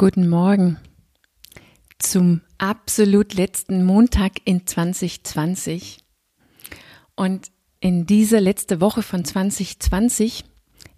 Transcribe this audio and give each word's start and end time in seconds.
Guten 0.00 0.28
Morgen 0.28 0.78
zum 1.98 2.42
absolut 2.56 3.34
letzten 3.34 3.82
Montag 3.82 4.34
in 4.44 4.64
2020. 4.64 5.98
Und 7.16 7.50
in 7.80 8.06
dieser 8.06 8.40
letzte 8.40 8.80
Woche 8.80 9.02
von 9.02 9.24
2020, 9.24 10.44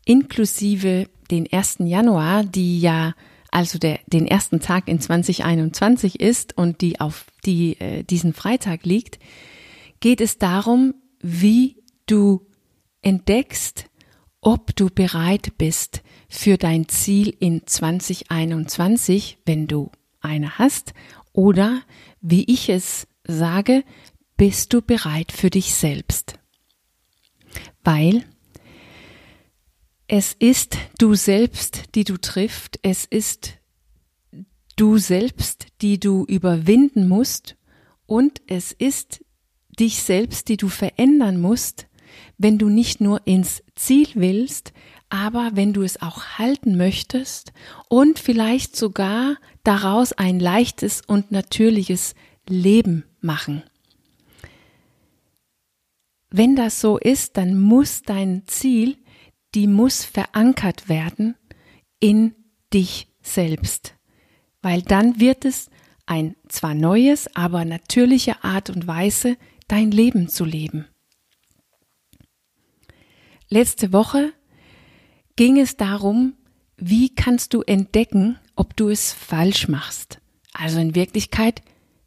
inklusive 0.05 1.09
den 1.31 1.51
1. 1.51 1.77
Januar, 1.79 2.45
die 2.45 2.83
ja 2.83 3.15
also 3.51 3.79
der, 3.79 4.01
den 4.07 4.27
ersten 4.27 4.61
Tag 4.61 4.87
in 4.87 5.01
2021 5.01 6.21
ist 6.21 6.59
und 6.59 6.83
die 6.83 7.01
auf 7.01 7.25
die, 7.47 7.81
äh, 7.81 8.03
diesen 8.03 8.35
Freitag 8.35 8.85
liegt, 8.85 9.19
geht 10.01 10.21
es 10.21 10.37
darum, 10.37 10.93
wie 11.23 11.83
du 12.05 12.47
entdeckst, 13.01 13.87
ob 14.43 14.77
du 14.77 14.91
bereit 14.91 15.57
bist 15.57 16.03
für 16.31 16.57
dein 16.57 16.89
Ziel 16.89 17.37
in 17.41 17.67
2021, 17.67 19.39
wenn 19.45 19.67
du 19.67 19.91
eine 20.21 20.59
hast, 20.59 20.95
oder 21.33 21.83
wie 22.21 22.45
ich 22.45 22.69
es 22.69 23.09
sage, 23.25 23.85
bist 24.37 24.73
du 24.73 24.81
bereit 24.81 25.33
für 25.33 25.51
dich 25.51 25.75
selbst. 25.75 26.39
Weil 27.83 28.25
es 30.07 30.35
ist 30.39 30.79
du 30.99 31.15
selbst, 31.15 31.95
die 31.95 32.05
du 32.05 32.17
triffst, 32.17 32.79
es 32.83 33.05
ist 33.05 33.59
du 34.77 34.99
selbst, 34.99 35.67
die 35.83 35.99
du 35.99 36.25
überwinden 36.25 37.09
musst. 37.09 37.57
Und 38.07 38.41
es 38.47 38.73
ist 38.73 39.25
dich 39.79 40.03
selbst, 40.03 40.49
die 40.49 40.57
du 40.57 40.69
verändern 40.69 41.41
musst, 41.41 41.87
wenn 42.39 42.59
du 42.59 42.69
nicht 42.69 43.01
nur 43.01 43.27
ins 43.27 43.63
Ziel 43.75 44.09
willst, 44.15 44.73
aber 45.11 45.51
wenn 45.55 45.73
du 45.73 45.83
es 45.83 46.01
auch 46.01 46.39
halten 46.39 46.77
möchtest 46.77 47.53
und 47.89 48.19
vielleicht 48.19 48.77
sogar 48.77 49.37
daraus 49.65 50.13
ein 50.13 50.41
leichtes 50.41 51.03
und 51.07 51.33
natürliches 51.33 52.15
Leben 52.49 53.05
machen. 53.21 53.63
Wenn 56.31 56.55
das 56.55 56.81
so 56.81 56.97
ist, 56.97 57.37
dann 57.37 57.59
muss 57.59 58.03
dein 58.03 58.45
Ziel, 58.47 58.97
die 59.55 59.67
muss 59.67 60.05
verankert 60.05 60.89
werden 60.89 61.35
in 61.99 62.35
dich 62.73 63.09
selbst, 63.21 63.97
weil 64.63 64.81
dann 64.83 65.19
wird 65.19 65.45
es 65.45 65.71
ein 66.07 66.37
zwar 66.49 66.75
neues, 66.75 67.35
aber 67.35 67.65
natürliche 67.65 68.43
Art 68.45 68.71
und 68.71 68.87
Weise, 68.87 69.37
dein 69.67 69.91
Leben 69.91 70.29
zu 70.29 70.45
leben. 70.45 70.87
Letzte 73.49 73.93
Woche 73.93 74.33
ging 75.41 75.59
es 75.59 75.79
darum, 75.79 76.35
wie 76.77 77.15
kannst 77.15 77.55
du 77.55 77.63
entdecken, 77.63 78.39
ob 78.57 78.77
du 78.77 78.91
es 78.91 79.15
falsch 79.15 79.69
machst. 79.69 80.21
Also 80.53 80.79
in 80.79 80.95
Wirklichkeit, 80.95 81.63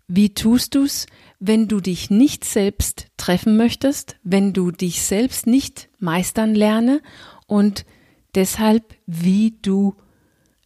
wie 0.08 0.36
tust 0.36 0.75
du 0.75 0.84
es, 0.84 1.08
wenn 1.40 1.67
du 1.67 1.80
dich 1.80 2.12
nicht 2.12 2.45
selbst 2.45 3.08
treffen 3.17 3.58
möchtest, 3.58 4.17
wenn 4.22 4.53
du 4.53 4.70
dich 4.70 5.02
selbst 5.02 5.48
nicht 5.48 5.90
meistern 5.98 6.53
lerne 6.53 7.02
und 7.48 7.88
deshalb, 8.36 8.95
wie 9.08 9.58
du 9.64 9.95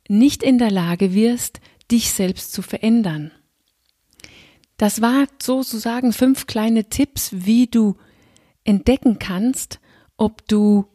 nicht 0.10 0.44
in 0.44 0.58
der 0.58 0.70
Lage 0.70 1.14
wirst, 1.14 1.62
dich 1.90 2.12
selbst 2.12 2.52
zu 2.52 2.62
verändern. 2.62 3.32
Das 4.76 5.02
war 5.02 5.28
sozusagen 5.42 6.12
fünf 6.12 6.48
kleine 6.48 6.90
Tipps, 6.90 7.30
wie 7.32 7.68
du 7.68 7.96
entdecken 8.66 9.20
kannst, 9.20 9.80
ob 10.18 10.46
du 10.50 10.88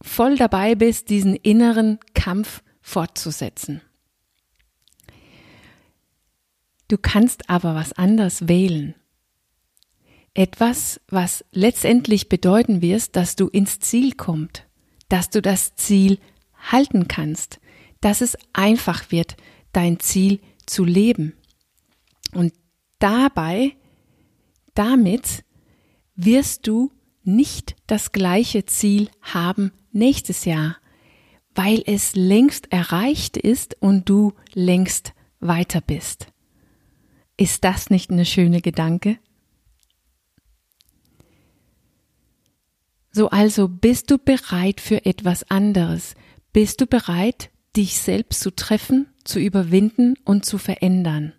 voll 0.00 0.36
dabei 0.36 0.74
bist, 0.74 1.10
diesen 1.10 1.34
inneren 1.34 1.98
Kampf 2.14 2.62
fortzusetzen. 2.80 3.82
Du 6.88 6.96
kannst 6.96 7.50
aber 7.50 7.74
was 7.74 7.92
anders 7.92 8.48
wählen. 8.48 8.94
Etwas, 10.32 11.00
was 11.08 11.44
letztendlich 11.52 12.28
bedeuten 12.28 12.80
wirst, 12.80 13.16
dass 13.16 13.36
du 13.36 13.48
ins 13.48 13.80
Ziel 13.80 14.12
kommst, 14.14 14.64
dass 15.08 15.30
du 15.30 15.42
das 15.42 15.74
Ziel 15.74 16.18
halten 16.56 17.08
kannst, 17.08 17.60
dass 18.00 18.20
es 18.20 18.38
einfach 18.52 19.10
wird, 19.10 19.36
dein 19.72 20.00
Ziel 20.00 20.40
zu 20.64 20.84
leben. 20.84 21.34
Und 22.32 22.54
dabei, 22.98 23.76
damit 24.74 25.44
wirst 26.14 26.66
du 26.66 26.92
nicht 27.22 27.76
das 27.86 28.12
gleiche 28.12 28.64
Ziel 28.64 29.10
haben 29.20 29.72
nächstes 29.92 30.44
Jahr, 30.44 30.76
weil 31.54 31.82
es 31.86 32.14
längst 32.14 32.72
erreicht 32.72 33.36
ist 33.36 33.76
und 33.80 34.08
du 34.08 34.32
längst 34.52 35.12
weiter 35.40 35.80
bist. 35.80 36.28
Ist 37.36 37.64
das 37.64 37.90
nicht 37.90 38.10
eine 38.10 38.24
schöne 38.24 38.60
Gedanke? 38.60 39.18
So 43.12 43.30
also 43.30 43.68
bist 43.68 44.10
du 44.10 44.18
bereit 44.18 44.80
für 44.80 45.04
etwas 45.06 45.50
anderes? 45.50 46.14
Bist 46.52 46.80
du 46.80 46.86
bereit, 46.86 47.50
dich 47.76 47.98
selbst 47.98 48.40
zu 48.40 48.54
treffen, 48.54 49.08
zu 49.24 49.38
überwinden 49.40 50.14
und 50.24 50.44
zu 50.44 50.58
verändern? 50.58 51.32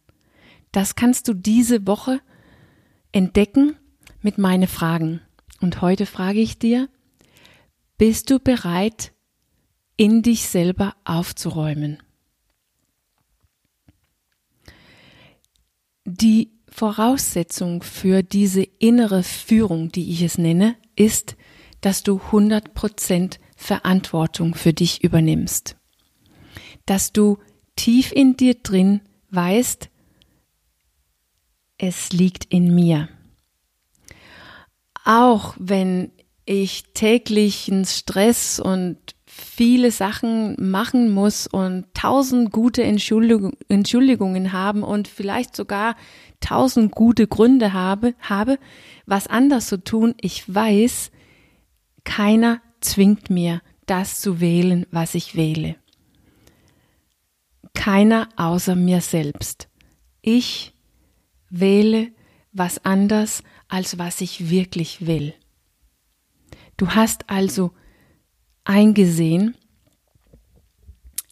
Das 0.71 0.95
kannst 0.95 1.27
du 1.27 1.33
diese 1.33 1.87
Woche 1.87 2.21
entdecken 3.11 3.75
mit 4.21 4.37
meinen 4.37 4.67
Fragen. 4.67 5.21
Und 5.61 5.81
heute 5.81 6.05
frage 6.05 6.39
ich 6.39 6.59
dir, 6.59 6.89
bist 7.99 8.31
du 8.31 8.39
bereit, 8.39 9.11
in 9.97 10.23
dich 10.23 10.47
selber 10.47 10.95
aufzuräumen? 11.03 12.01
Die 16.05 16.49
Voraussetzung 16.69 17.83
für 17.83 18.23
diese 18.23 18.63
innere 18.63 19.21
Führung, 19.21 19.91
die 19.91 20.11
ich 20.11 20.21
es 20.21 20.37
nenne, 20.37 20.75
ist, 20.95 21.35
dass 21.81 22.01
du 22.01 22.21
100% 22.31 23.37
Verantwortung 23.55 24.55
für 24.55 24.73
dich 24.73 25.03
übernimmst. 25.03 25.75
Dass 26.87 27.11
du 27.11 27.37
tief 27.75 28.11
in 28.11 28.37
dir 28.37 28.55
drin 28.55 29.01
weißt, 29.29 29.89
es 31.77 32.11
liegt 32.11 32.45
in 32.45 32.73
mir 32.73 33.09
auch 35.09 35.55
wenn 35.57 36.11
ich 36.49 36.83
täglichen 36.95 37.85
Stress 37.85 38.59
und 38.59 38.97
viele 39.27 39.91
Sachen 39.91 40.55
machen 40.57 41.11
muss 41.11 41.45
und 41.45 41.85
tausend 41.93 42.51
gute 42.51 42.81
Entschuldigung, 42.81 43.53
Entschuldigungen 43.67 44.51
haben 44.51 44.81
und 44.81 45.07
vielleicht 45.07 45.55
sogar 45.55 45.95
tausend 46.39 46.91
gute 46.93 47.27
Gründe 47.27 47.73
habe, 47.73 48.15
habe, 48.19 48.57
was 49.05 49.27
anders 49.27 49.67
zu 49.67 49.83
tun. 49.83 50.15
Ich 50.19 50.51
weiß, 50.51 51.11
keiner 52.03 52.61
zwingt 52.81 53.29
mir, 53.29 53.61
das 53.85 54.19
zu 54.19 54.39
wählen, 54.39 54.87
was 54.89 55.13
ich 55.13 55.35
wähle. 55.35 55.75
Keiner 57.75 58.27
außer 58.37 58.75
mir 58.75 59.01
selbst. 59.01 59.69
Ich 60.23 60.73
wähle 61.51 62.07
was 62.53 62.83
anders, 62.85 63.43
als 63.67 63.99
was 63.99 64.19
ich 64.21 64.49
wirklich 64.49 65.05
will. 65.05 65.35
Du 66.79 66.87
hast 66.91 67.29
also 67.29 67.73
eingesehen, 68.63 69.57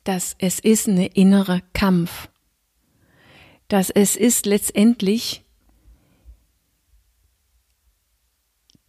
dass 0.03 0.35
es 0.39 0.59
ist 0.59 0.89
eine 0.89 1.05
innere 1.07 1.61
Kampf, 1.71 2.29
dass 3.69 3.89
es 3.89 4.17
ist 4.17 4.45
letztendlich 4.45 5.45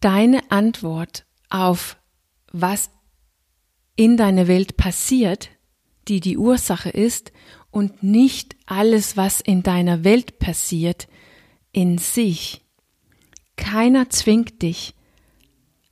deine 0.01 0.51
Antwort 0.51 1.25
auf 1.49 1.97
was 2.51 2.91
in 3.95 4.17
deiner 4.17 4.49
Welt 4.49 4.75
passiert, 4.75 5.49
die 6.09 6.19
die 6.19 6.37
Ursache 6.37 6.89
ist 6.89 7.31
und 7.71 8.03
nicht 8.03 8.57
alles, 8.65 9.15
was 9.15 9.39
in 9.39 9.63
deiner 9.63 10.03
Welt 10.03 10.39
passiert, 10.39 11.07
in 11.71 11.97
sich. 11.99 12.65
Keiner 13.55 14.09
zwingt 14.09 14.61
dich, 14.61 14.93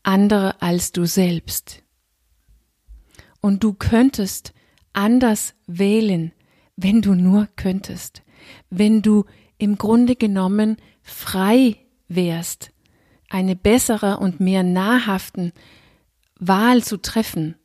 andere 0.08 0.62
als 0.62 0.94
du 0.94 1.06
selbst. 1.06 1.84
Und 3.42 3.64
du 3.64 3.74
könntest 3.74 4.54
anders 4.94 5.54
wählen, 5.68 6.32
wenn 6.78 7.02
du 7.02 7.14
nur 7.14 7.48
könntest, 7.58 8.24
wenn 8.70 9.02
du 9.02 9.26
im 9.58 9.78
Grunde 9.78 10.16
genommen 10.16 10.78
frei 11.02 11.76
wärst, 12.08 12.72
eine 13.30 13.58
bessere 13.58 14.18
und 14.18 14.40
mehr 14.40 14.64
nahrhaften 14.64 15.52
Wahl 16.40 16.84
zu 16.84 16.98
treffen. 16.98 17.56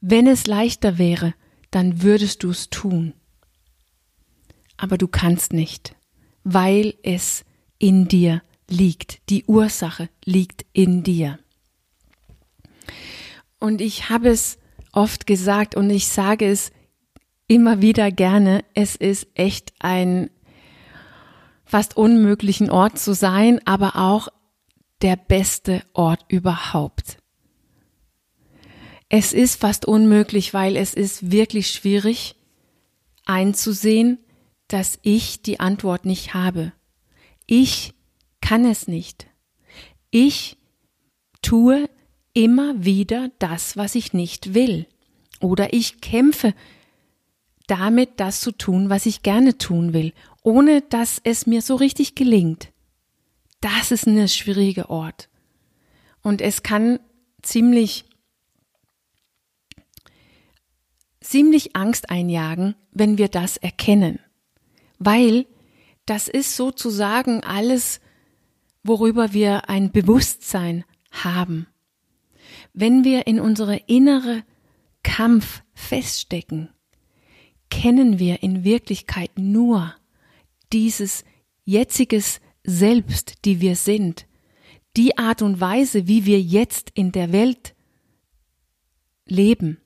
Wenn 0.00 0.28
es 0.28 0.46
leichter 0.46 0.96
wäre, 0.96 1.34
dann 1.72 2.02
würdest 2.02 2.44
du 2.44 2.50
es 2.50 2.70
tun. 2.70 3.14
Aber 4.76 4.96
du 4.96 5.08
kannst 5.08 5.52
nicht, 5.52 5.96
weil 6.44 6.94
es 7.02 7.44
in 7.78 8.06
dir 8.06 8.42
liegt, 8.70 9.28
die 9.28 9.44
Ursache 9.44 10.08
liegt 10.24 10.64
in 10.72 11.02
dir. 11.02 11.38
Und 13.58 13.80
ich 13.80 14.08
habe 14.08 14.28
es 14.28 14.58
oft 14.92 15.26
gesagt 15.26 15.74
und 15.76 15.90
ich 15.90 16.06
sage 16.06 16.46
es 16.46 16.72
immer 17.46 17.82
wieder 17.82 18.10
gerne, 18.10 18.64
es 18.74 18.96
ist 18.96 19.26
echt 19.34 19.72
ein 19.80 20.30
fast 21.64 21.96
unmöglichen 21.96 22.70
Ort 22.70 22.98
zu 22.98 23.14
sein, 23.14 23.60
aber 23.64 23.96
auch 23.96 24.28
der 25.02 25.16
beste 25.16 25.82
Ort 25.92 26.24
überhaupt. 26.28 27.18
Es 29.08 29.32
ist 29.32 29.60
fast 29.60 29.86
unmöglich, 29.86 30.54
weil 30.54 30.76
es 30.76 30.94
ist 30.94 31.30
wirklich 31.30 31.70
schwierig 31.70 32.36
einzusehen, 33.24 34.18
dass 34.68 34.98
ich 35.02 35.42
die 35.42 35.58
Antwort 35.58 36.04
nicht 36.04 36.34
habe. 36.34 36.72
Ich 37.46 37.94
kann 38.50 38.64
es 38.64 38.88
nicht. 38.88 39.28
Ich 40.10 40.56
tue 41.40 41.88
immer 42.32 42.84
wieder 42.84 43.30
das, 43.38 43.76
was 43.76 43.94
ich 43.94 44.12
nicht 44.12 44.54
will. 44.54 44.88
Oder 45.40 45.72
ich 45.72 46.00
kämpfe 46.00 46.52
damit, 47.68 48.18
das 48.18 48.40
zu 48.40 48.50
tun, 48.50 48.90
was 48.90 49.06
ich 49.06 49.22
gerne 49.22 49.56
tun 49.56 49.92
will, 49.92 50.12
ohne 50.42 50.82
dass 50.82 51.20
es 51.22 51.46
mir 51.46 51.62
so 51.62 51.76
richtig 51.76 52.16
gelingt. 52.16 52.72
Das 53.60 53.92
ist 53.92 54.08
ein 54.08 54.26
schwieriger 54.26 54.90
Ort. 54.90 55.28
Und 56.20 56.40
es 56.40 56.64
kann 56.64 56.98
ziemlich, 57.42 58.04
ziemlich 61.20 61.76
Angst 61.76 62.10
einjagen, 62.10 62.74
wenn 62.90 63.16
wir 63.16 63.28
das 63.28 63.58
erkennen. 63.58 64.18
Weil 64.98 65.46
das 66.04 66.26
ist 66.26 66.56
sozusagen 66.56 67.44
alles, 67.44 68.00
worüber 68.82 69.32
wir 69.32 69.68
ein 69.68 69.92
Bewusstsein 69.92 70.84
haben. 71.10 71.66
Wenn 72.72 73.04
wir 73.04 73.26
in 73.26 73.40
unsere 73.40 73.76
innere 73.76 74.42
Kampf 75.02 75.62
feststecken, 75.72 76.70
kennen 77.70 78.18
wir 78.18 78.42
in 78.42 78.64
Wirklichkeit 78.64 79.30
nur 79.36 79.94
dieses 80.72 81.24
jetziges 81.64 82.40
Selbst, 82.64 83.44
die 83.44 83.60
wir 83.60 83.76
sind, 83.76 84.26
die 84.96 85.16
Art 85.18 85.42
und 85.42 85.60
Weise, 85.60 86.06
wie 86.08 86.26
wir 86.26 86.40
jetzt 86.40 86.90
in 86.94 87.12
der 87.12 87.32
Welt 87.32 87.74
leben. 89.26 89.78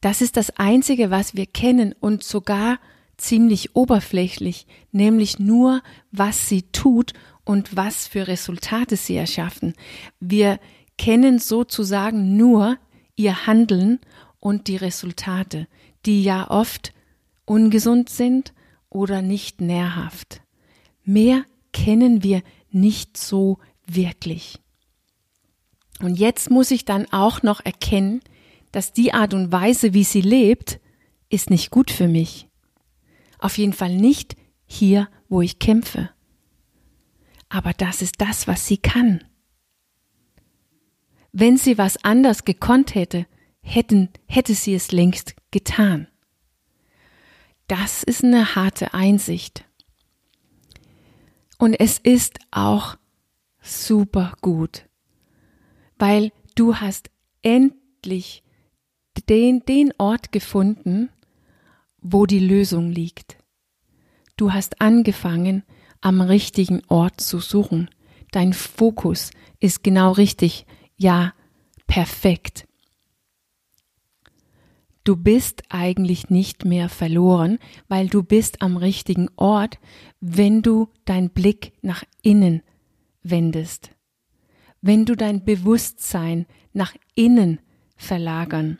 Das 0.00 0.20
ist 0.20 0.36
das 0.36 0.50
Einzige, 0.50 1.10
was 1.10 1.34
wir 1.34 1.46
kennen 1.46 1.94
und 1.98 2.22
sogar 2.22 2.78
ziemlich 3.16 3.74
oberflächlich, 3.74 4.66
nämlich 4.92 5.38
nur, 5.38 5.82
was 6.12 6.48
sie 6.48 6.62
tut 6.62 7.12
und 7.44 7.76
was 7.76 8.06
für 8.06 8.28
Resultate 8.28 8.96
sie 8.96 9.16
erschaffen. 9.16 9.74
Wir 10.20 10.58
kennen 10.98 11.38
sozusagen 11.38 12.36
nur 12.36 12.78
ihr 13.14 13.46
Handeln 13.46 14.00
und 14.40 14.68
die 14.68 14.76
Resultate, 14.76 15.66
die 16.04 16.22
ja 16.22 16.50
oft 16.50 16.92
ungesund 17.44 18.08
sind 18.10 18.52
oder 18.90 19.22
nicht 19.22 19.60
nährhaft. 19.60 20.42
Mehr 21.04 21.44
kennen 21.72 22.22
wir 22.22 22.42
nicht 22.70 23.16
so 23.16 23.58
wirklich. 23.86 24.58
Und 26.00 26.18
jetzt 26.18 26.50
muss 26.50 26.70
ich 26.70 26.84
dann 26.84 27.06
auch 27.10 27.42
noch 27.42 27.64
erkennen, 27.64 28.20
dass 28.72 28.92
die 28.92 29.14
Art 29.14 29.32
und 29.32 29.52
Weise, 29.52 29.94
wie 29.94 30.04
sie 30.04 30.20
lebt, 30.20 30.80
ist 31.30 31.48
nicht 31.48 31.70
gut 31.70 31.90
für 31.90 32.08
mich. 32.08 32.48
Auf 33.38 33.58
jeden 33.58 33.72
Fall 33.72 33.94
nicht 33.94 34.36
hier, 34.64 35.08
wo 35.28 35.40
ich 35.40 35.58
kämpfe. 35.58 36.10
Aber 37.48 37.72
das 37.72 38.02
ist 38.02 38.20
das, 38.20 38.46
was 38.48 38.66
sie 38.66 38.78
kann. 38.78 39.24
Wenn 41.32 41.56
sie 41.56 41.78
was 41.78 42.02
anders 42.04 42.44
gekonnt 42.44 42.94
hätte, 42.94 43.26
hätten, 43.60 44.08
hätte 44.26 44.54
sie 44.54 44.74
es 44.74 44.90
längst 44.92 45.34
getan. 45.50 46.08
Das 47.68 48.02
ist 48.02 48.24
eine 48.24 48.54
harte 48.54 48.94
Einsicht. 48.94 49.64
Und 51.58 51.74
es 51.74 51.98
ist 51.98 52.38
auch 52.50 52.96
super 53.60 54.34
gut, 54.40 54.86
weil 55.98 56.32
du 56.54 56.76
hast 56.76 57.10
endlich 57.42 58.42
den, 59.28 59.64
den 59.64 59.92
Ort 59.98 60.32
gefunden, 60.32 61.08
wo 62.12 62.26
die 62.26 62.38
Lösung 62.38 62.90
liegt. 62.90 63.36
Du 64.36 64.52
hast 64.52 64.80
angefangen, 64.80 65.62
am 66.00 66.20
richtigen 66.20 66.82
Ort 66.88 67.20
zu 67.20 67.40
suchen. 67.40 67.90
Dein 68.30 68.52
Fokus 68.52 69.30
ist 69.60 69.82
genau 69.82 70.12
richtig, 70.12 70.66
ja, 70.96 71.32
perfekt. 71.86 72.66
Du 75.04 75.16
bist 75.16 75.62
eigentlich 75.68 76.30
nicht 76.30 76.64
mehr 76.64 76.88
verloren, 76.88 77.58
weil 77.88 78.08
du 78.08 78.22
bist 78.22 78.60
am 78.60 78.76
richtigen 78.76 79.28
Ort, 79.36 79.78
wenn 80.20 80.62
du 80.62 80.88
dein 81.04 81.30
Blick 81.30 81.72
nach 81.80 82.02
innen 82.22 82.62
wendest. 83.22 83.90
Wenn 84.80 85.04
du 85.04 85.14
dein 85.14 85.44
Bewusstsein 85.44 86.46
nach 86.72 86.94
innen 87.14 87.60
verlagern. 87.96 88.78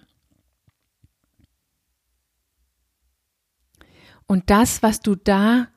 Und 4.27 4.51
das, 4.51 4.83
was 4.83 5.01
du 5.01 5.15
da 5.15 5.69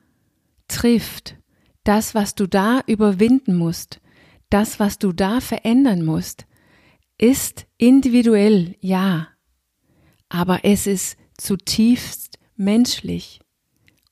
trifft, 0.68 1.36
das, 1.84 2.14
was 2.14 2.34
du 2.34 2.46
da 2.46 2.80
überwinden 2.86 3.56
musst, 3.56 4.00
das, 4.50 4.80
was 4.80 4.98
du 4.98 5.12
da 5.12 5.40
verändern 5.40 6.04
musst, 6.04 6.46
ist 7.18 7.66
individuell, 7.76 8.76
ja, 8.80 9.28
aber 10.28 10.64
es 10.64 10.86
ist 10.86 11.16
zutiefst 11.36 12.38
menschlich. 12.56 13.40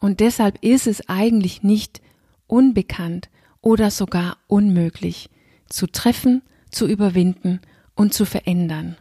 Und 0.01 0.21
deshalb 0.21 0.63
ist 0.65 0.87
es 0.87 1.09
eigentlich 1.09 1.63
nicht 1.63 2.01
unbekannt 2.47 3.29
oder 3.61 3.91
sogar 3.91 4.39
unmöglich 4.47 5.31
zu 5.69 5.87
treffen, 5.87 6.43
zu 6.71 6.87
überwinden 6.87 7.61
und 7.95 8.15
zu 8.15 8.25
verändern. 8.25 8.97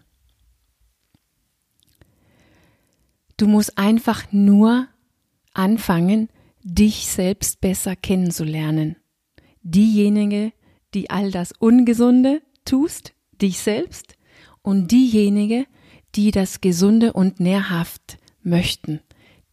Du 3.38 3.48
musst 3.48 3.78
einfach 3.78 4.32
nur 4.32 4.88
anfangen, 5.58 6.30
dich 6.64 7.08
selbst 7.08 7.62
besser 7.62 7.96
kennenzulernen. 7.96 8.98
Diejenige, 9.64 10.54
die 10.94 11.10
all 11.10 11.32
das 11.32 11.52
Ungesunde 11.52 12.42
tust, 12.66 13.14
dich 13.42 13.60
selbst, 13.60 14.16
und 14.62 14.92
diejenige, 14.92 15.66
die 16.16 16.32
das 16.32 16.62
Gesunde 16.62 17.14
und 17.14 17.40
Nährhaft 17.40 18.18
möchten, 18.42 19.00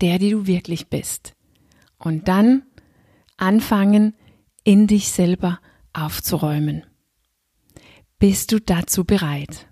der, 0.00 0.18
die 0.18 0.30
du 0.30 0.46
wirklich 0.46 0.88
bist. 0.88 1.34
Und 1.98 2.28
dann 2.28 2.62
anfangen, 3.36 4.14
in 4.64 4.86
dich 4.86 5.10
selber 5.10 5.60
aufzuräumen. 5.92 6.84
Bist 8.18 8.52
du 8.52 8.60
dazu 8.60 9.04
bereit? 9.04 9.68